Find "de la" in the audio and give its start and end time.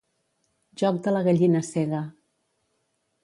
1.07-1.21